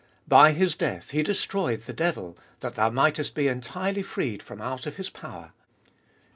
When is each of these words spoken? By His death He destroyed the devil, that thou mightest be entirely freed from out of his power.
By 0.27 0.51
His 0.53 0.73
death 0.73 1.11
He 1.11 1.21
destroyed 1.21 1.83
the 1.83 1.93
devil, 1.93 2.35
that 2.61 2.73
thou 2.73 2.89
mightest 2.89 3.35
be 3.35 3.47
entirely 3.47 4.01
freed 4.01 4.41
from 4.41 4.59
out 4.59 4.87
of 4.87 4.95
his 4.95 5.11
power. 5.11 5.51